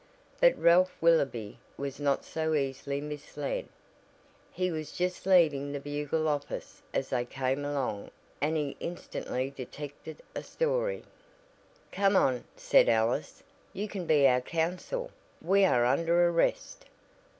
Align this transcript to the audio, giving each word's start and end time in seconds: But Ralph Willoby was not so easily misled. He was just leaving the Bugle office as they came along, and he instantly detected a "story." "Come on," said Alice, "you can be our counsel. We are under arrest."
But 0.39 0.57
Ralph 0.57 0.95
Willoby 0.99 1.59
was 1.77 1.99
not 1.99 2.25
so 2.25 2.55
easily 2.55 2.99
misled. 3.01 3.67
He 4.51 4.71
was 4.71 4.91
just 4.93 5.27
leaving 5.27 5.71
the 5.71 5.79
Bugle 5.79 6.27
office 6.27 6.81
as 6.91 7.09
they 7.11 7.23
came 7.23 7.63
along, 7.63 8.09
and 8.41 8.57
he 8.57 8.75
instantly 8.79 9.51
detected 9.51 10.23
a 10.33 10.41
"story." 10.41 11.03
"Come 11.91 12.15
on," 12.15 12.45
said 12.55 12.89
Alice, 12.89 13.43
"you 13.73 13.87
can 13.87 14.07
be 14.07 14.25
our 14.27 14.41
counsel. 14.41 15.11
We 15.39 15.65
are 15.65 15.85
under 15.85 16.27
arrest." 16.29 16.85